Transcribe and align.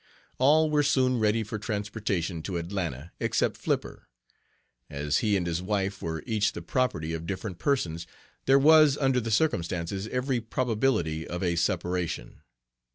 All 0.39 0.71
were 0.71 0.81
soon 0.81 1.19
ready 1.19 1.43
for 1.43 1.59
transportation 1.59 2.41
to 2.41 2.57
Atlanta 2.57 3.11
except 3.19 3.55
"Flipper." 3.55 4.07
As 4.89 5.19
he 5.19 5.37
and 5.37 5.45
his 5.45 5.61
wife 5.61 6.01
were 6.01 6.23
each 6.25 6.53
the 6.53 6.63
property(?) 6.63 7.13
of 7.13 7.27
different 7.27 7.59
persons, 7.59 8.07
there 8.47 8.57
was, 8.57 8.97
under 8.97 9.19
the 9.19 9.29
circumstances, 9.29 10.07
every 10.07 10.39
probability 10.41 11.27
of 11.27 11.43
a 11.43 11.55
separation. 11.55 12.41